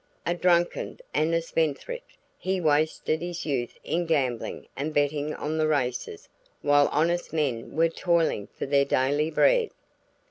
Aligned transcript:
A 0.25 0.33
drunkard 0.33 1.03
and 1.13 1.31
a 1.35 1.43
spendthrift, 1.43 2.17
he 2.39 2.59
wasted 2.59 3.21
his 3.21 3.45
youth 3.45 3.77
in 3.83 4.07
gambling 4.07 4.65
and 4.75 4.95
betting 4.95 5.31
on 5.35 5.59
the 5.59 5.67
races 5.67 6.27
while 6.63 6.87
honest 6.91 7.31
men 7.33 7.75
were 7.75 7.87
toiling 7.87 8.47
for 8.47 8.65
their 8.65 8.83
daily 8.83 9.29
bread. 9.29 9.69